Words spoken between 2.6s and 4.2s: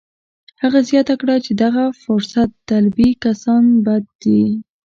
طلبي کسان بد